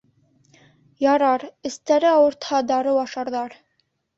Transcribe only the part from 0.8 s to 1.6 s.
Ярар,